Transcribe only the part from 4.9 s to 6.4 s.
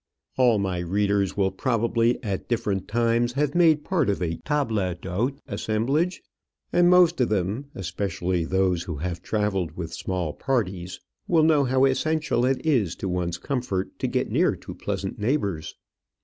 d'hôte assemblage;